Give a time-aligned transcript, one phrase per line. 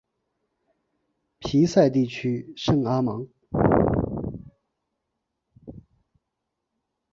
[1.37, 3.27] 皮赛地区圣阿芒。